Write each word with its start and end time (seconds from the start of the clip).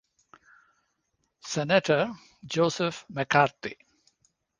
Senator 1.41 2.15
Joseph 2.43 3.05
McCarthy. 3.09 3.77